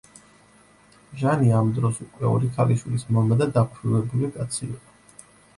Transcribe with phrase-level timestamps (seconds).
[1.19, 5.31] ჟანი ამ დროს უკვე ორი ქალიშვილის მამა და დაქვრივებული კაცი იყო.